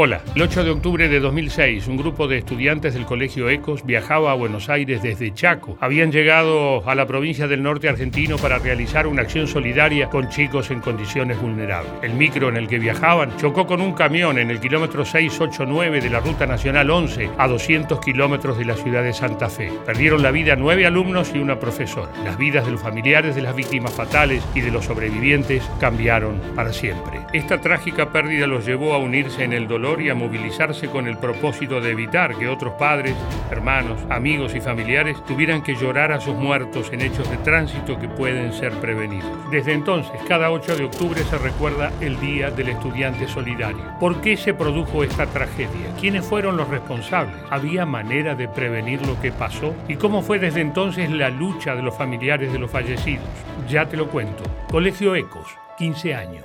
Hola, 0.00 0.20
el 0.36 0.42
8 0.42 0.62
de 0.62 0.70
octubre 0.70 1.08
de 1.08 1.18
2006 1.18 1.88
un 1.88 1.96
grupo 1.96 2.28
de 2.28 2.38
estudiantes 2.38 2.94
del 2.94 3.04
Colegio 3.04 3.48
Ecos 3.48 3.84
viajaba 3.84 4.30
a 4.30 4.36
Buenos 4.36 4.68
Aires 4.68 5.02
desde 5.02 5.34
Chaco. 5.34 5.76
Habían 5.80 6.12
llegado 6.12 6.88
a 6.88 6.94
la 6.94 7.04
provincia 7.04 7.48
del 7.48 7.64
norte 7.64 7.88
argentino 7.88 8.36
para 8.36 8.60
realizar 8.60 9.08
una 9.08 9.22
acción 9.22 9.48
solidaria 9.48 10.08
con 10.08 10.28
chicos 10.28 10.70
en 10.70 10.78
condiciones 10.78 11.40
vulnerables. 11.40 11.90
El 12.02 12.14
micro 12.14 12.48
en 12.48 12.56
el 12.56 12.68
que 12.68 12.78
viajaban 12.78 13.36
chocó 13.38 13.66
con 13.66 13.80
un 13.80 13.92
camión 13.92 14.38
en 14.38 14.52
el 14.52 14.60
kilómetro 14.60 15.04
689 15.04 16.00
de 16.00 16.10
la 16.10 16.20
Ruta 16.20 16.46
Nacional 16.46 16.88
11 16.90 17.30
a 17.36 17.48
200 17.48 17.98
kilómetros 17.98 18.56
de 18.56 18.66
la 18.66 18.76
ciudad 18.76 19.02
de 19.02 19.12
Santa 19.12 19.48
Fe. 19.48 19.72
Perdieron 19.84 20.22
la 20.22 20.30
vida 20.30 20.54
nueve 20.54 20.86
alumnos 20.86 21.32
y 21.34 21.40
una 21.40 21.58
profesora. 21.58 22.12
Las 22.22 22.38
vidas 22.38 22.64
de 22.64 22.70
los 22.70 22.80
familiares 22.80 23.34
de 23.34 23.42
las 23.42 23.56
víctimas 23.56 23.94
fatales 23.94 24.46
y 24.54 24.60
de 24.60 24.70
los 24.70 24.84
sobrevivientes 24.84 25.68
cambiaron 25.80 26.40
para 26.54 26.72
siempre. 26.72 27.18
Esta 27.32 27.60
trágica 27.60 28.12
pérdida 28.12 28.46
los 28.46 28.64
llevó 28.64 28.94
a 28.94 28.98
unirse 28.98 29.42
en 29.42 29.52
el 29.52 29.66
dolor 29.66 29.87
y 29.96 30.10
a 30.10 30.14
movilizarse 30.14 30.88
con 30.88 31.06
el 31.06 31.16
propósito 31.16 31.80
de 31.80 31.92
evitar 31.92 32.36
que 32.36 32.46
otros 32.46 32.74
padres, 32.74 33.14
hermanos, 33.50 33.98
amigos 34.10 34.54
y 34.54 34.60
familiares 34.60 35.16
tuvieran 35.24 35.62
que 35.62 35.74
llorar 35.74 36.12
a 36.12 36.20
sus 36.20 36.34
muertos 36.34 36.92
en 36.92 37.00
hechos 37.00 37.28
de 37.30 37.38
tránsito 37.38 37.98
que 37.98 38.06
pueden 38.06 38.52
ser 38.52 38.72
prevenidos. 38.74 39.30
Desde 39.50 39.72
entonces, 39.72 40.12
cada 40.28 40.50
8 40.50 40.76
de 40.76 40.84
octubre 40.84 41.22
se 41.22 41.38
recuerda 41.38 41.90
el 42.02 42.20
Día 42.20 42.50
del 42.50 42.68
Estudiante 42.68 43.26
Solidario. 43.26 43.82
¿Por 43.98 44.20
qué 44.20 44.36
se 44.36 44.52
produjo 44.52 45.02
esta 45.02 45.26
tragedia? 45.26 45.94
¿Quiénes 45.98 46.26
fueron 46.26 46.58
los 46.58 46.68
responsables? 46.68 47.36
¿Había 47.48 47.86
manera 47.86 48.34
de 48.34 48.46
prevenir 48.46 49.04
lo 49.06 49.18
que 49.20 49.32
pasó? 49.32 49.74
¿Y 49.88 49.96
cómo 49.96 50.20
fue 50.20 50.38
desde 50.38 50.60
entonces 50.60 51.10
la 51.10 51.30
lucha 51.30 51.74
de 51.74 51.82
los 51.82 51.96
familiares 51.96 52.52
de 52.52 52.58
los 52.58 52.70
fallecidos? 52.70 53.24
Ya 53.68 53.86
te 53.86 53.96
lo 53.96 54.08
cuento. 54.08 54.44
Colegio 54.70 55.14
Ecos, 55.14 55.48
15 55.78 56.14
años. 56.14 56.44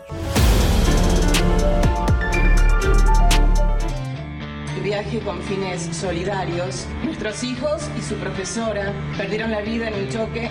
Viaje 4.84 5.20
con 5.20 5.42
fines 5.42 5.82
solidarios, 5.96 6.86
nuestros 7.06 7.42
hijos 7.44 7.90
y 7.98 8.02
su 8.02 8.16
profesora 8.16 8.92
perdieron 9.18 9.52
la 9.52 9.62
vida 9.62 9.88
en 9.88 9.94
un 9.94 10.10
choque 10.10 10.50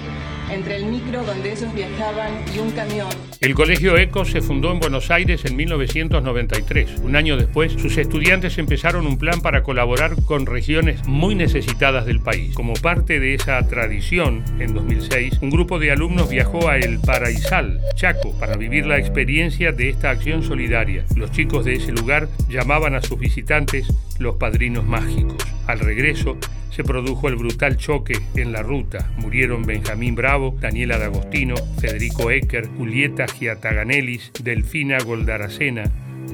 entre 0.53 0.77
el 0.77 0.87
micro 0.87 1.25
donde 1.25 1.53
ellos 1.53 1.75
viajaban 1.75 2.33
y 2.55 2.59
un 2.59 2.71
camión. 2.71 3.09
El 3.41 3.55
Colegio 3.55 3.97
ECO 3.97 4.25
se 4.25 4.41
fundó 4.41 4.71
en 4.71 4.79
Buenos 4.79 5.11
Aires 5.11 5.45
en 5.45 5.57
1993. 5.57 7.01
Un 7.03 7.17
año 7.17 7.37
después, 7.37 7.73
sus 7.73 7.97
estudiantes 7.97 8.59
empezaron 8.59 9.07
un 9.07 9.19
plan 9.19 9.41
para 9.41 9.63
colaborar 9.63 10.15
con 10.25 10.47
regiones 10.47 11.07
muy 11.07 11.35
necesitadas 11.35 12.07
del 12.07 12.21
país. 12.21 12.55
Como 12.55 12.75
parte 12.75 13.19
de 13.19 13.35
esa 13.35 13.61
tradición, 13.67 14.45
en 14.59 14.75
2006, 14.75 15.39
un 15.43 15.51
grupo 15.51 15.79
de 15.79 15.91
alumnos 15.91 16.31
viajó 16.31 16.69
a 16.69 16.77
El 16.77 17.01
Paraísal, 17.01 17.81
Chaco, 17.95 18.39
para 18.39 18.57
vivir 18.57 18.87
la 18.87 18.99
experiencia 18.99 19.73
de 19.73 19.89
esta 19.89 20.11
acción 20.11 20.43
solidaria. 20.43 21.05
Los 21.17 21.33
chicos 21.33 21.65
de 21.65 21.75
ese 21.75 21.93
lugar 21.93 22.29
llamaban 22.49 22.95
a 22.95 23.03
sus 23.03 23.19
visitantes 23.19 23.89
los 24.19 24.37
padrinos 24.37 24.85
mágicos. 24.85 25.37
Al 25.67 25.79
regreso, 25.79 26.39
se 26.71 26.85
produjo 26.85 27.29
el 27.29 27.37
brutal 27.37 27.77
choque 27.77 28.15
en 28.35 28.53
la 28.53 28.63
ruta. 28.63 29.13
Murieron 29.19 29.63
Benjamín 29.63 30.15
Bravo, 30.15 30.57
Daniela 30.61 30.99
D'Agostino, 30.99 31.55
Federico 31.79 32.31
Ecker, 32.31 32.67
Julieta 32.77 33.27
Giataganelis, 33.27 34.33
Delfina 34.43 34.99
Goldaracena, 34.99 35.85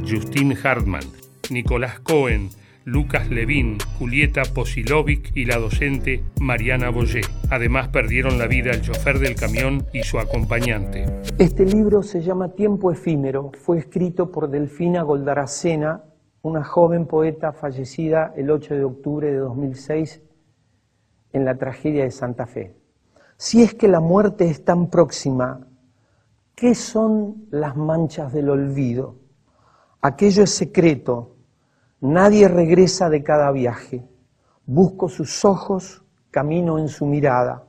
Justin 0.08 0.56
Hartman, 0.62 1.04
Nicolás 1.50 1.98
Cohen, 2.00 2.50
Lucas 2.84 3.28
Levín, 3.28 3.76
Julieta 3.98 4.44
Posilovic 4.44 5.36
y 5.36 5.44
la 5.44 5.58
docente 5.58 6.22
Mariana 6.40 6.88
Boyé. 6.88 7.20
Además 7.50 7.88
perdieron 7.88 8.38
la 8.38 8.46
vida 8.46 8.70
el 8.70 8.80
chofer 8.80 9.18
del 9.18 9.34
camión 9.34 9.84
y 9.92 10.04
su 10.04 10.18
acompañante. 10.18 11.04
Este 11.38 11.66
libro 11.66 12.02
se 12.02 12.22
llama 12.22 12.54
Tiempo 12.54 12.90
efímero. 12.90 13.52
Fue 13.60 13.78
escrito 13.78 14.32
por 14.32 14.48
Delfina 14.50 15.02
Goldaracena, 15.02 16.02
una 16.42 16.64
joven 16.64 17.06
poeta 17.06 17.52
fallecida 17.52 18.32
el 18.36 18.50
8 18.50 18.74
de 18.74 18.84
octubre 18.84 19.30
de 19.30 19.38
2006 19.38 20.22
en 21.32 21.44
la 21.44 21.56
tragedia 21.56 22.04
de 22.04 22.10
Santa 22.10 22.46
Fe. 22.46 22.76
Si 23.36 23.62
es 23.62 23.74
que 23.74 23.88
la 23.88 24.00
muerte 24.00 24.46
es 24.46 24.64
tan 24.64 24.88
próxima, 24.88 25.66
¿qué 26.54 26.74
son 26.74 27.46
las 27.50 27.76
manchas 27.76 28.32
del 28.32 28.50
olvido? 28.50 29.16
Aquello 30.00 30.42
es 30.44 30.50
secreto, 30.50 31.36
nadie 32.00 32.48
regresa 32.48 33.08
de 33.08 33.22
cada 33.22 33.50
viaje. 33.52 34.04
Busco 34.66 35.08
sus 35.08 35.44
ojos, 35.44 36.04
camino 36.30 36.78
en 36.78 36.88
su 36.88 37.06
mirada. 37.06 37.67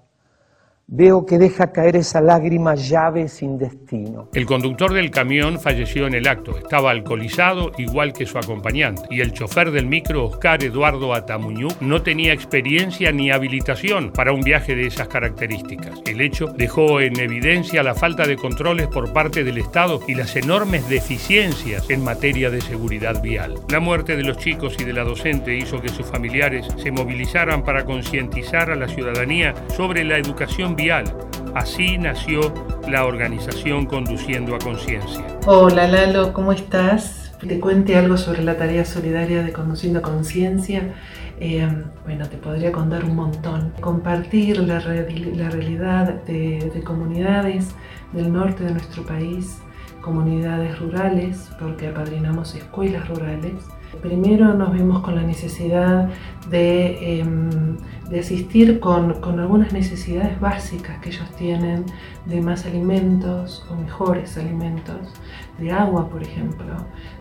Veo 0.91 1.23
que 1.23 1.38
deja 1.38 1.72
caer 1.72 1.97
esa 1.97 2.19
lágrima 2.19 2.73
llave 2.73 3.27
sin 3.27 3.59
destino. 3.59 4.27
El 4.33 4.47
conductor 4.47 4.91
del 4.91 5.11
camión 5.11 5.59
falleció 5.59 6.07
en 6.07 6.16
el 6.16 6.27
acto. 6.27 6.57
Estaba 6.57 6.89
alcoholizado 6.89 7.72
igual 7.77 8.11
que 8.11 8.25
su 8.25 8.39
acompañante. 8.39 9.03
Y 9.11 9.22
el 9.22 9.31
chofer 9.31 9.69
del 9.69 9.85
micro, 9.85 10.25
Oscar 10.25 10.63
Eduardo 10.63 11.13
Atamuñú, 11.13 11.67
no 11.79 12.01
tenía 12.01 12.33
experiencia 12.33 13.11
ni 13.11 13.29
habilitación 13.29 14.11
para 14.11 14.31
un 14.31 14.41
viaje 14.41 14.73
de 14.73 14.88
esas 14.88 15.07
características. 15.07 16.01
El 16.07 16.22
hecho 16.22 16.47
dejó 16.47 17.01
en 17.01 17.19
evidencia 17.19 17.83
la 17.83 17.94
falta 17.94 18.25
de 18.25 18.38
controles 18.38 18.88
por 18.88 19.13
parte 19.13 19.44
del 19.44 19.59
Estado 19.59 20.00
y 20.07 20.16
las 20.16 20.35
enormes 20.38 20.89
deficiencias 20.89 21.88
en 21.91 22.03
materia 22.03 22.50
de 22.50 22.61
seguridad 22.61 23.21
vial. 23.21 23.59
La 23.69 23.79
muerte 23.79 24.16
de 24.16 24.23
los 24.23 24.38
chicos 24.38 24.75
y 24.79 24.85
de 24.85 24.94
la 24.94 25.03
docente 25.03 25.56
hizo 25.56 25.79
que 25.81 25.89
sus 25.89 26.07
familiares 26.07 26.66
se 26.77 26.91
movilizaran 26.91 27.63
para 27.63 27.85
concientizar 27.85 28.71
a 28.71 28.75
la 28.75 28.88
ciudadanía 28.88 29.53
sobre 29.77 30.03
la 30.03 30.17
educación 30.17 30.77
Así 31.56 31.97
nació 31.97 32.40
la 32.88 33.06
organización 33.06 33.85
Conduciendo 33.85 34.56
a 34.56 34.59
Conciencia. 34.59 35.25
Hola 35.45 35.90
Lalo, 35.90 36.31
¿cómo 36.31 36.53
estás? 36.53 37.35
Te 37.45 37.59
cuente 37.59 37.97
algo 37.97 38.16
sobre 38.16 38.44
la 38.44 38.56
tarea 38.56 38.85
solidaria 38.85 39.44
de 39.44 39.51
Conduciendo 39.51 40.00
a 40.00 40.01
Conciencia. 40.01 40.94
Eh, 41.41 41.68
bueno, 42.06 42.29
te 42.29 42.38
podría 42.38 42.72
contar 42.72 43.03
un 43.03 43.18
montón. 43.18 43.73
Compartir 43.81 44.59
la, 44.59 44.79
realidad 44.79 46.23
de, 46.23 46.72
de 46.73 46.81
comunidades 46.81 47.75
del 48.13 48.31
norte 48.31 48.63
de 48.63 48.72
nuestro 48.72 49.03
país, 49.03 49.57
comunidades 50.00 50.79
rurales, 50.79 51.51
porque 51.59 51.89
apadrinamos 51.89 52.56
escuelas 52.56 53.06
rurales 53.09 53.66
Primero 54.01 54.53
nos 54.53 54.72
vemos 54.72 55.01
con 55.01 55.16
la 55.16 55.23
necesidad 55.23 56.09
de, 56.50 57.25
em, 58.11 58.19
asistir 58.19 58.79
con, 58.79 59.39
algunas 59.39 59.73
necesidades 59.73 60.39
básicas 60.39 60.99
que 60.99 61.09
ellos 61.09 61.29
tienen 61.37 61.85
de 62.25 62.41
más 62.41 62.65
alimentos 62.65 63.65
o 63.69 63.75
mejores 63.75 64.37
alimentos, 64.37 65.13
de 65.59 65.71
agua 65.71 66.09
por 66.09 66.23
ejemplo, 66.23 66.75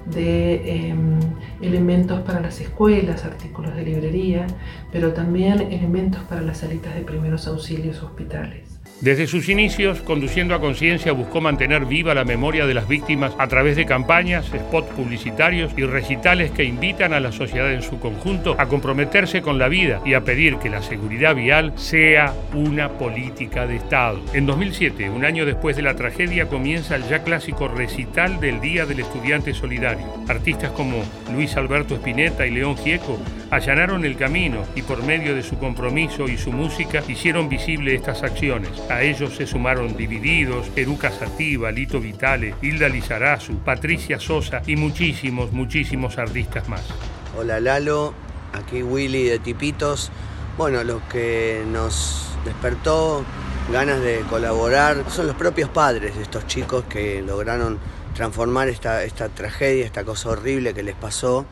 de 0.07 0.89
em, 0.89 1.19
elementos 1.61 2.21
para 2.21 2.41
las 2.41 2.61
escuelas, 2.61 3.25
artículos 3.25 3.75
de 3.75 3.83
librería, 3.83 4.47
pero 4.93 5.13
también 5.13 5.61
elementos 5.61 6.23
para 6.25 6.43
las 6.43 6.59
salitas 6.59 6.95
de 6.95 7.03
primeros 7.03 7.47
auxilios 7.47 8.03
hospitales. 8.03 8.78
Desde 9.01 9.29
sus 9.29 9.49
inicios, 9.49 10.01
Conduciendo 10.01 10.57
a 10.57 10.61
Conciencia 10.61 11.13
buscó 11.13 11.41
mantener 11.41 11.85
viva 11.85 12.15
la 12.15 12.25
memoria 12.25 12.67
de 12.67 12.75
las 12.75 12.89
víctimas 12.89 13.33
a 13.39 13.47
través 13.47 13.77
de 13.77 13.87
campañas, 13.87 14.47
spots 14.47 14.89
publicitarios 14.89 15.71
y 15.77 15.85
recitales 15.85 16.51
que 16.51 16.65
invitan 16.65 17.13
a 17.13 17.21
la 17.21 17.31
sociedad 17.31 17.73
en 17.73 17.83
su 17.83 18.01
conjunto 18.01 18.57
a 18.59 18.67
comprometerse 18.67 19.41
con 19.41 19.57
la 19.57 19.69
vida 19.69 20.01
y 20.05 20.15
a 20.15 20.25
pedir 20.25 20.57
que 20.57 20.69
la 20.69 20.83
seguridad 20.83 21.37
vial 21.37 21.73
sea 21.77 22.35
una 22.55 22.89
política 22.89 23.69
de 23.69 23.77
Estado. 23.77 24.21
En 24.33 24.47
2007, 24.47 25.11
un 25.11 25.25
año 25.25 25.47
después 25.47 25.77
de 25.77 25.83
la 25.83 25.95
tragedia, 25.95 26.49
comienza 26.49 26.97
el 26.97 27.05
ya 27.05 27.23
clásico 27.23 27.69
recital 27.69 28.41
del 28.41 28.61
Día 28.61 28.85
del 28.85 28.99
Estudiante 28.99 29.55
Solidario. 29.55 30.07
Artistas 30.27 30.73
como 30.73 31.05
Luis 31.33 31.57
Alberto 31.57 31.95
Spinetta 31.95 32.49
y 32.49 32.51
León 32.51 32.77
Gieco 32.77 33.21
allanaron 33.51 34.05
el 34.05 34.17
camino 34.17 34.65
y 34.75 34.83
por 34.83 35.03
medio 35.03 35.35
de 35.35 35.43
su 35.43 35.59
compromiso 35.59 36.29
y 36.29 36.37
su 36.37 36.53
música 36.53 37.03
hicieron 37.09 37.49
visible 37.49 37.95
estas 37.95 38.23
acciones. 38.23 38.71
A 38.91 39.03
ellos 39.03 39.35
se 39.37 39.47
sumaron 39.47 39.97
Divididos, 39.97 40.71
Eruca 40.77 41.11
Sativa, 41.11 41.71
Lito 41.71 42.01
Vitale, 42.01 42.55
Hilda 42.61 42.89
Lizarazu, 42.89 43.59
Patricia 43.59 44.19
Sosa 44.21 44.63
y 44.67 44.77
muchísimos, 44.77 45.53
muchísimos 45.53 46.19
artistas 46.19 46.69
más. 46.69 46.83
Hola 47.37 47.61
Lalo, 47.61 48.15
aquí 48.53 48.83
Willy 48.83 49.25
de 49.25 49.39
Tipitos. 49.39 50.11
Bueno, 50.57 50.85
lo 50.85 51.01
que 51.09 51.63
nos 51.71 52.29
despertó 52.45 53.25
ganas 53.73 54.01
de 54.01 54.21
colaborar 54.29 55.05
son 55.09 55.27
los 55.27 55.37
propios 55.37 55.71
padres 55.71 56.17
de 56.17 56.23
estos 56.23 56.47
chicos 56.47 56.85
que 56.89 57.23
lograron 57.23 57.79
transformar 58.15 58.69
esta, 58.69 59.05
esta 59.05 59.29
tragedia, 59.29 59.85
esta 59.85 60.05
cosa 60.05 60.31
horrible 60.31 60.75
que 60.75 60.83
les 60.83 60.97
pasó 60.97 61.47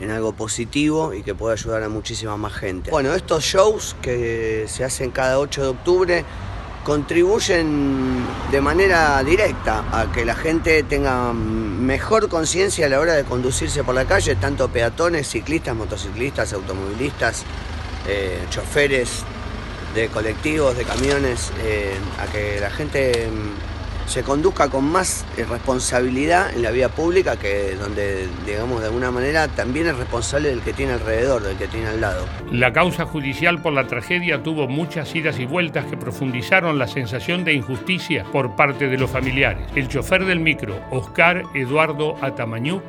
en 0.00 0.10
algo 0.10 0.32
positivo 0.32 1.14
y 1.14 1.22
que 1.22 1.34
pueda 1.34 1.54
ayudar 1.54 1.82
a 1.82 1.88
muchísima 1.88 2.36
más 2.36 2.54
gente. 2.54 2.90
Bueno, 2.90 3.14
estos 3.14 3.44
shows 3.44 3.96
que 4.00 4.64
se 4.68 4.84
hacen 4.84 5.10
cada 5.10 5.38
8 5.38 5.62
de 5.62 5.68
octubre 5.68 6.24
contribuyen 6.84 8.24
de 8.50 8.60
manera 8.60 9.22
directa 9.22 9.84
a 9.92 10.10
que 10.10 10.24
la 10.24 10.34
gente 10.34 10.82
tenga 10.82 11.32
mejor 11.32 12.28
conciencia 12.28 12.86
a 12.86 12.88
la 12.88 13.00
hora 13.00 13.14
de 13.14 13.24
conducirse 13.24 13.84
por 13.84 13.94
la 13.94 14.06
calle, 14.06 14.34
tanto 14.36 14.68
peatones, 14.68 15.28
ciclistas, 15.28 15.76
motociclistas, 15.76 16.52
automovilistas, 16.52 17.44
eh, 18.08 18.38
choferes 18.48 19.24
de 19.94 20.08
colectivos, 20.08 20.76
de 20.76 20.84
camiones, 20.84 21.52
eh, 21.62 21.94
a 22.18 22.26
que 22.32 22.60
la 22.60 22.70
gente 22.70 23.28
se 24.10 24.24
conduzca 24.24 24.68
con 24.68 24.90
más 24.90 25.24
eh, 25.36 25.44
responsabilidad 25.44 26.52
en 26.52 26.62
la 26.62 26.72
vida 26.72 26.88
pública 26.88 27.36
que 27.36 27.76
donde, 27.76 28.26
digamos, 28.44 28.80
de 28.80 28.88
alguna 28.88 29.12
manera 29.12 29.46
también 29.46 29.86
es 29.86 29.96
responsable 29.96 30.48
del 30.48 30.62
que 30.62 30.72
tiene 30.72 30.94
alrededor, 30.94 31.44
del 31.44 31.56
que 31.56 31.68
tiene 31.68 31.86
al 31.86 32.00
lado. 32.00 32.26
La 32.50 32.72
causa 32.72 33.06
judicial 33.06 33.62
por 33.62 33.72
la 33.72 33.86
tragedia 33.86 34.42
tuvo 34.42 34.66
muchas 34.66 35.14
idas 35.14 35.38
y 35.38 35.46
vueltas 35.46 35.84
que 35.84 35.96
profundizaron 35.96 36.76
la 36.76 36.88
sensación 36.88 37.44
de 37.44 37.52
injusticia 37.52 38.24
por 38.32 38.56
parte 38.56 38.88
de 38.88 38.98
los 38.98 39.08
familiares. 39.08 39.64
El 39.76 39.86
chofer 39.86 40.24
del 40.24 40.40
micro, 40.40 40.74
Oscar 40.90 41.44
Eduardo 41.54 42.16
Atamañú, 42.20 42.82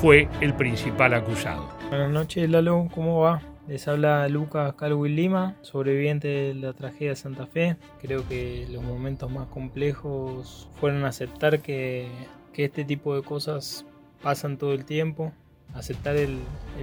fue 0.00 0.28
el 0.40 0.54
principal 0.54 1.12
acusado. 1.12 1.68
Buenas 1.88 2.10
noches, 2.10 2.48
Lalo, 2.48 2.86
¿cómo 2.94 3.18
va? 3.18 3.42
Les 3.68 3.86
habla 3.86 4.26
Lucas 4.28 4.72
Calwin 4.76 5.14
Lima, 5.14 5.54
sobreviviente 5.60 6.26
de 6.26 6.54
la 6.54 6.72
tragedia 6.72 7.10
de 7.10 7.16
Santa 7.16 7.46
Fe. 7.46 7.76
Creo 8.00 8.26
que 8.26 8.66
los 8.70 8.82
momentos 8.82 9.30
más 9.30 9.46
complejos 9.48 10.70
fueron 10.80 11.04
aceptar 11.04 11.60
que, 11.60 12.08
este 12.54 12.84
tipo 12.84 13.14
de 13.14 13.22
cosas 13.22 13.84
pasan 14.20 14.56
todo 14.56 14.72
el 14.72 14.84
tiempo, 14.84 15.32
aceptar 15.74 16.16
el, 16.16 16.40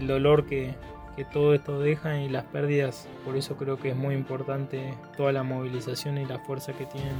dolor 0.08 0.46
que, 0.46 0.74
que 1.18 1.26
todo 1.26 1.54
esto 1.54 1.80
deja 1.82 2.22
y 2.22 2.30
las 2.30 2.46
pérdidas. 2.46 3.10
Por 3.26 3.36
eso 3.36 3.58
creo 3.58 3.78
que 3.78 3.90
es 3.90 3.96
muy 3.96 4.14
importante 4.14 4.94
toda 5.18 5.34
la 5.34 5.44
movilización 5.44 6.18
y 6.18 6.26
la 6.26 6.40
fuerza 6.40 6.72
que 6.72 6.86
tienen 6.86 7.16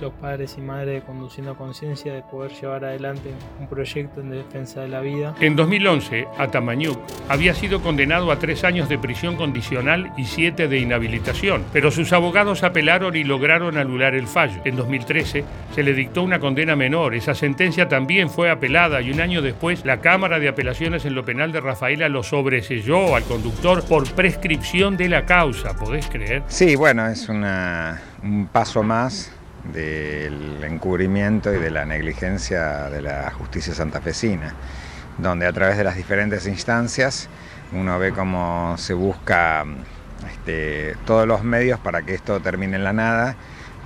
los 0.00 0.12
padres 0.14 0.56
y 0.58 0.60
madres 0.60 0.94
de 0.94 1.00
Conduciendo 1.02 1.56
Conciencia 1.56 2.14
de 2.14 2.22
poder 2.22 2.52
llevar 2.52 2.84
adelante 2.84 3.32
un 3.60 3.68
proyecto 3.68 4.20
en 4.20 4.30
defensa 4.30 4.80
de 4.80 4.88
la 4.88 5.00
vida. 5.00 5.34
En 5.40 5.56
2011, 5.56 6.26
Atamañuk 6.38 6.98
había 7.28 7.54
sido 7.54 7.80
condenado 7.82 8.32
a 8.32 8.38
tres 8.38 8.64
años 8.64 8.88
de 8.88 8.98
prisión 8.98 9.36
condicional 9.36 10.12
y 10.16 10.24
siete 10.24 10.68
de 10.68 10.78
inhabilitación, 10.78 11.64
pero 11.72 11.90
sus 11.90 12.12
abogados 12.12 12.62
apelaron 12.62 13.16
y 13.16 13.24
lograron 13.24 13.76
anular 13.76 14.14
el 14.14 14.26
fallo. 14.26 14.60
En 14.64 14.76
2013 14.76 15.44
se 15.74 15.82
le 15.82 15.92
dictó 15.92 16.22
una 16.22 16.40
condena 16.40 16.76
menor. 16.76 17.14
Esa 17.14 17.34
sentencia 17.34 17.88
también 17.88 18.30
fue 18.30 18.50
apelada 18.50 19.00
y 19.02 19.10
un 19.10 19.20
año 19.20 19.42
después 19.42 19.84
la 19.84 20.00
Cámara 20.00 20.38
de 20.38 20.48
Apelaciones 20.48 21.04
en 21.04 21.14
lo 21.14 21.24
penal 21.24 21.52
de 21.52 21.60
Rafaela 21.60 22.08
lo 22.08 22.22
sobreselló 22.22 23.14
al 23.14 23.24
conductor 23.24 23.84
por 23.84 24.10
prescripción 24.12 24.96
de 24.96 25.08
la 25.08 25.26
causa. 25.26 25.76
¿Podés 25.76 26.06
creer? 26.08 26.42
Sí, 26.48 26.76
bueno, 26.76 27.06
es 27.06 27.28
una, 27.28 28.00
un 28.22 28.46
paso 28.46 28.82
más 28.82 29.32
del 29.64 30.62
encubrimiento 30.64 31.52
y 31.54 31.58
de 31.58 31.70
la 31.70 31.84
negligencia 31.84 32.90
de 32.90 33.02
la 33.02 33.30
justicia 33.30 33.74
santafesina, 33.74 34.54
donde 35.18 35.46
a 35.46 35.52
través 35.52 35.76
de 35.76 35.84
las 35.84 35.96
diferentes 35.96 36.46
instancias 36.46 37.28
uno 37.72 37.98
ve 37.98 38.12
cómo 38.12 38.74
se 38.78 38.94
busca 38.94 39.64
este, 40.28 40.96
todos 41.04 41.26
los 41.26 41.44
medios 41.44 41.78
para 41.78 42.02
que 42.02 42.14
esto 42.14 42.40
termine 42.40 42.76
en 42.76 42.84
la 42.84 42.92
nada, 42.92 43.36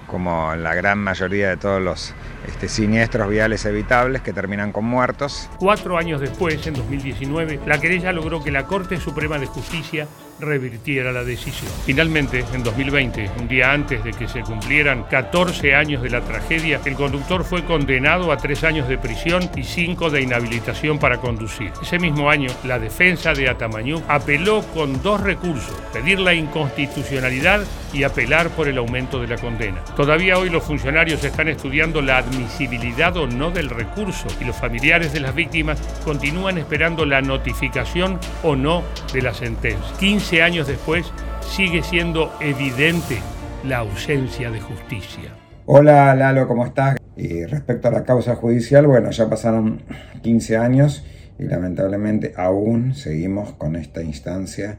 como 0.07 0.55
la 0.55 0.75
gran 0.75 0.99
mayoría 0.99 1.49
de 1.49 1.57
todos 1.57 1.83
los 1.83 2.15
este, 2.47 2.69
siniestros 2.69 3.29
viales 3.29 3.65
evitables 3.65 4.23
que 4.23 4.33
terminan 4.33 4.73
con 4.73 4.85
muertos. 4.85 5.49
Cuatro 5.59 5.99
años 5.99 6.21
después, 6.21 6.67
en 6.67 6.75
2019, 6.75 7.61
la 7.67 7.81
querella 7.81 8.13
logró 8.13 8.43
que 8.43 8.51
la 8.51 8.67
Corte 8.67 8.99
Suprema 8.99 9.39
de 9.39 9.47
Justicia 9.47 10.07
revirtiera 10.41 11.13
la 11.13 11.25
decisión. 11.25 11.71
Finalmente, 11.85 12.45
en 12.53 12.63
2020, 12.63 13.31
un 13.39 13.49
día 13.49 13.73
antes 13.73 14.03
de 14.05 14.13
que 14.13 14.29
se 14.29 14.41
cumplieran 14.41 15.05
14 15.05 15.75
años 15.75 16.03
de 16.03 16.11
la 16.11 16.21
tragedia, 16.23 16.81
el 16.85 16.95
conductor 16.95 17.45
fue 17.45 17.65
condenado 17.65 18.33
a 18.33 18.37
tres 18.37 18.65
años 18.65 18.89
de 18.89 18.99
prisión 18.99 19.49
y 19.57 19.63
cinco 19.63 20.11
de 20.11 20.23
inhabilitación 20.23 20.99
para 20.99 21.19
conducir. 21.19 21.73
Ese 21.81 21.99
mismo 21.99 22.31
año, 22.31 22.51
la 22.65 22.79
defensa 22.79 23.33
de 23.33 23.49
Atamañú 23.49 24.03
apeló 24.09 24.63
con 24.75 25.03
dos 25.03 25.21
recursos, 25.21 25.77
pedir 25.93 26.19
la 26.21 26.35
inconstitucionalidad 26.35 27.65
y 27.93 28.03
apelar 28.03 28.51
por 28.51 28.69
el 28.69 28.79
aumento 28.79 29.21
de 29.21 29.29
la 29.29 29.39
condena. 29.39 29.83
Todavía 29.97 30.39
hoy 30.39 30.51
los 30.51 30.65
funcionarios 30.65 31.23
están 31.23 31.49
estudiando 31.49 32.03
la 32.03 32.19
admisibilidad 32.35 33.17
o 33.17 33.27
no 33.27 33.51
del 33.51 33.71
recurso 33.71 34.27
y 34.41 34.45
los 34.45 34.57
familiares 34.57 35.13
de 35.13 35.21
las 35.21 35.35
víctimas 35.35 35.81
continúan 36.05 36.59
esperando 36.59 37.05
la 37.05 37.23
notificación 37.23 38.19
o 38.43 38.57
no 38.57 38.83
de 39.13 39.23
la 39.23 39.35
sentencia. 39.35 39.97
15 39.99 40.43
años 40.43 40.67
después 40.67 41.07
sigue 41.41 41.83
siendo 41.83 42.33
evidente 42.41 43.19
la 43.65 43.79
ausencia 43.79 44.51
de 44.51 44.61
justicia. 44.61 45.33
Hola 45.67 46.15
Lalo, 46.15 46.47
¿cómo 46.49 46.67
estás? 46.67 46.97
Y 47.17 47.45
respecto 47.45 47.89
a 47.89 47.93
la 47.93 48.05
causa 48.05 48.35
judicial, 48.35 48.87
bueno, 48.87 49.11
ya 49.11 49.29
pasaron 49.29 49.83
15 50.23 50.57
años 50.57 51.05
y 51.39 51.45
lamentablemente 51.45 52.35
aún 52.37 52.95
seguimos 52.95 53.53
con 53.53 53.77
esta 53.77 54.03
instancia 54.03 54.79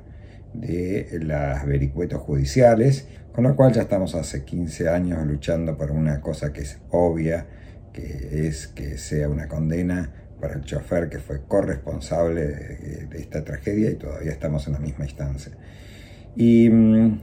de 0.62 1.20
las 1.22 1.66
vericuetos 1.66 2.22
judiciales, 2.22 3.08
con 3.34 3.44
lo 3.44 3.56
cual 3.56 3.74
ya 3.74 3.82
estamos 3.82 4.16
hace 4.16 4.44
15 4.44 4.90
años 4.90 5.26
luchando 5.26 5.78
por 5.78 5.92
una 5.92 6.22
cosa 6.22 6.54
que 6.54 6.62
es 6.62 6.80
obvia, 6.90 7.46
que 7.92 8.48
es 8.48 8.68
que 8.68 8.98
sea 8.98 9.30
una 9.30 9.48
condena 9.48 10.12
para 10.40 10.56
el 10.56 10.62
chofer 10.62 11.10
que 11.10 11.20
fue 11.20 11.42
corresponsable 11.48 12.46
de, 12.46 13.18
esta 13.18 13.44
tragedia 13.44 13.92
y 13.92 13.96
todavía 13.96 14.32
estamos 14.32 14.68
en 14.68 14.74
la 14.74 14.80
misma 14.80 15.06
instancia. 15.06 15.54
Y 16.36 16.70
mm, 16.70 17.22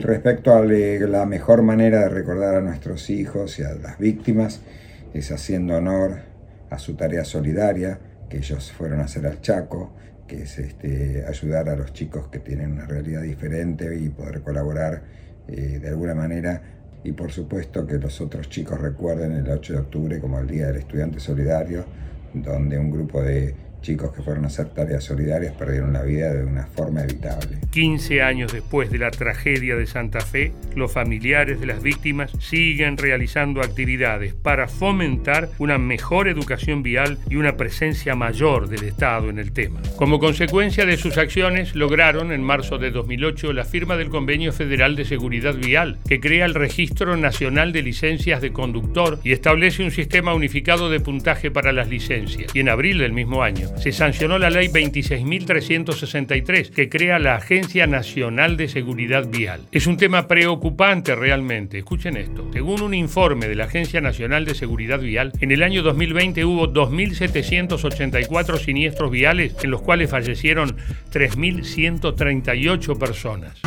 respecto 0.00 0.54
a 0.54 0.64
la 0.64 1.26
mejor 1.26 1.62
manera 1.62 2.00
de 2.00 2.08
recordar 2.08 2.54
a 2.54 2.60
nuestros 2.60 3.10
hijos 3.10 3.58
y 3.58 3.64
a 3.64 3.74
las 3.74 3.98
víctimas 3.98 4.60
es 5.12 5.30
haciendo 5.32 5.76
honor 5.76 6.20
a 6.70 6.78
su 6.78 6.94
tarea 6.94 7.24
solidaria 7.24 7.98
que 8.28 8.38
ellos 8.38 8.72
fueron 8.72 9.00
a 9.00 9.04
hacer 9.04 9.26
al 9.26 9.40
Chaco, 9.40 9.92
que 10.32 10.44
es 10.44 10.58
este, 10.58 11.26
ayudar 11.28 11.68
a 11.68 11.76
los 11.76 11.92
chicos 11.92 12.28
que 12.28 12.38
tienen 12.38 12.72
una 12.72 12.86
realidad 12.86 13.20
diferente 13.20 13.94
y 13.94 14.08
poder 14.08 14.40
colaborar 14.40 15.02
eh, 15.46 15.78
de 15.78 15.88
alguna 15.88 16.14
manera. 16.14 16.62
Y 17.04 17.12
por 17.12 17.30
supuesto 17.30 17.86
que 17.86 17.98
los 17.98 18.18
otros 18.22 18.48
chicos 18.48 18.80
recuerden 18.80 19.32
el 19.32 19.46
8 19.50 19.74
de 19.74 19.78
octubre 19.80 20.18
como 20.20 20.38
el 20.38 20.46
Día 20.46 20.68
del 20.68 20.76
Estudiante 20.76 21.20
Solidario, 21.20 21.84
donde 22.32 22.78
un 22.78 22.90
grupo 22.90 23.22
de 23.22 23.54
chicos 23.82 24.12
que 24.12 24.22
fueron 24.22 24.44
a 24.44 24.46
hacer 24.46 24.68
tareas 24.70 25.04
solidarias 25.04 25.54
perdieron 25.54 25.92
la 25.92 26.02
vida 26.02 26.32
de 26.32 26.44
una 26.44 26.66
forma 26.66 27.02
evitable. 27.02 27.58
15 27.70 28.22
años 28.22 28.52
después 28.52 28.90
de 28.90 28.98
la 28.98 29.10
tragedia 29.10 29.76
de 29.76 29.86
Santa 29.86 30.20
Fe, 30.20 30.52
los 30.74 30.92
familiares 30.92 31.60
de 31.60 31.66
las 31.66 31.82
víctimas 31.82 32.30
siguen 32.40 32.96
realizando 32.96 33.60
actividades 33.60 34.34
para 34.34 34.68
fomentar 34.68 35.50
una 35.58 35.78
mejor 35.78 36.28
educación 36.28 36.82
vial 36.82 37.18
y 37.28 37.36
una 37.36 37.56
presencia 37.56 38.14
mayor 38.14 38.68
del 38.68 38.84
Estado 38.84 39.28
en 39.28 39.38
el 39.38 39.52
tema. 39.52 39.80
Como 39.96 40.18
consecuencia 40.18 40.86
de 40.86 40.96
sus 40.96 41.18
acciones, 41.18 41.74
lograron 41.74 42.32
en 42.32 42.42
marzo 42.42 42.78
de 42.78 42.90
2008 42.90 43.52
la 43.52 43.64
firma 43.64 43.96
del 43.96 44.08
Convenio 44.08 44.52
Federal 44.52 44.96
de 44.96 45.04
Seguridad 45.04 45.54
Vial, 45.54 45.98
que 46.08 46.20
crea 46.20 46.46
el 46.46 46.54
Registro 46.54 47.16
Nacional 47.16 47.72
de 47.72 47.82
Licencias 47.82 48.40
de 48.40 48.52
Conductor 48.52 49.18
y 49.24 49.32
establece 49.32 49.82
un 49.82 49.90
sistema 49.90 50.34
unificado 50.34 50.90
de 50.90 51.00
puntaje 51.00 51.50
para 51.50 51.72
las 51.72 51.88
licencias. 51.88 52.54
Y 52.54 52.60
en 52.60 52.68
abril 52.68 52.98
del 52.98 53.12
mismo 53.12 53.42
año, 53.42 53.68
se 53.76 53.92
sancionó 53.92 54.38
la 54.38 54.50
ley 54.50 54.68
26.363 54.68 56.70
que 56.70 56.88
crea 56.88 57.18
la 57.18 57.36
Agencia 57.36 57.86
Nacional 57.86 58.56
de 58.56 58.68
Seguridad 58.68 59.28
Vial. 59.28 59.62
Es 59.72 59.86
un 59.86 59.96
tema 59.96 60.28
preocupante 60.28 61.14
realmente. 61.14 61.78
Escuchen 61.78 62.16
esto. 62.16 62.48
Según 62.52 62.82
un 62.82 62.94
informe 62.94 63.48
de 63.48 63.54
la 63.54 63.64
Agencia 63.64 64.00
Nacional 64.00 64.44
de 64.44 64.54
Seguridad 64.54 65.00
Vial, 65.00 65.32
en 65.40 65.52
el 65.52 65.62
año 65.62 65.82
2020 65.82 66.44
hubo 66.44 66.68
2.784 66.68 68.58
siniestros 68.58 69.10
viales 69.10 69.54
en 69.62 69.70
los 69.70 69.82
cuales 69.82 70.10
fallecieron 70.10 70.76
3.138 71.12 72.98
personas. 72.98 73.60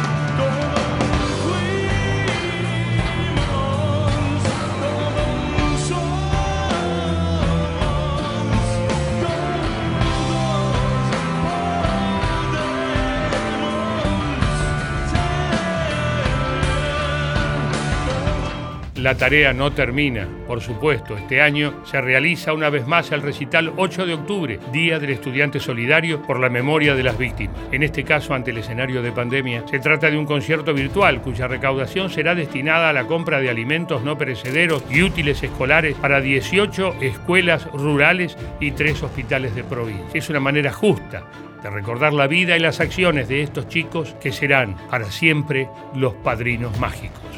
La 19.06 19.16
tarea 19.16 19.54
no 19.54 19.72
termina, 19.72 20.28
por 20.48 20.62
supuesto. 20.62 21.16
Este 21.16 21.40
año 21.40 21.86
se 21.86 22.02
realiza 22.02 22.54
una 22.54 22.72
vez 22.72 22.88
más 22.88 23.12
el 23.12 23.22
recital 23.22 23.72
8 23.78 24.08
de 24.08 24.16
octubre, 24.16 24.60
Día 24.74 24.98
del 24.98 25.12
Estudiante 25.12 25.60
Solidario 25.60 26.24
por 26.24 26.40
la 26.40 26.50
memoria 26.50 26.96
de 26.96 27.04
las 27.04 27.16
víctimas. 27.16 27.56
En 27.72 27.84
este 27.84 28.04
caso, 28.04 28.34
ante 28.34 28.50
el 28.50 28.58
escenario 28.58 29.04
de 29.04 29.12
pandemia, 29.12 29.64
se 29.68 29.78
trata 29.78 30.10
de 30.10 30.18
un 30.18 30.26
concierto 30.26 30.74
virtual 30.74 31.22
cuya 31.22 31.48
recaudación 31.48 32.10
será 32.10 32.34
destinada 32.34 32.90
a 32.90 32.94
la 32.94 33.06
compra 33.06 33.40
de 33.40 33.52
alimentos 33.52 34.02
no 34.02 34.18
perecederos 34.18 34.84
y 34.90 35.04
útiles 35.04 35.44
escolares 35.44 35.96
para 35.98 36.20
18 36.20 36.96
escuelas 37.02 37.72
rurales 37.74 38.36
y 38.60 38.72
3 38.72 39.04
hospitales 39.04 39.54
de 39.54 39.64
provincia. 39.64 40.08
Es 40.16 40.32
una 40.32 40.40
manera 40.40 40.74
justa 40.74 41.26
de 41.62 41.70
recordar 41.70 42.12
la 42.12 42.26
vida 42.26 42.58
y 42.58 42.60
las 42.60 42.80
acciones 42.80 43.28
de 43.28 43.44
estos 43.44 43.68
chicos 43.68 44.16
que 44.20 44.32
serán 44.32 44.76
para 44.90 45.06
siempre 45.12 45.70
los 45.94 46.16
padrinos 46.16 46.80
mágicos. 46.80 47.35